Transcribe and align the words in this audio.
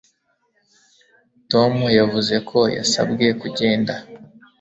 Tom 1.51 1.73
yavuze 1.99 2.35
ko 2.49 2.59
yasabwe 2.77 3.25
kugenda 3.41 3.93